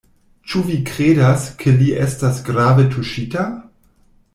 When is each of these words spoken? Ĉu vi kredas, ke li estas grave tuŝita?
Ĉu 0.53 0.61
vi 0.69 0.77
kredas, 0.87 1.45
ke 1.61 1.75
li 1.83 1.93
estas 2.09 2.43
grave 2.51 2.91
tuŝita? 2.97 3.51